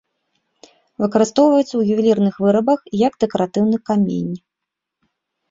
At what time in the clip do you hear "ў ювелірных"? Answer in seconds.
1.77-2.35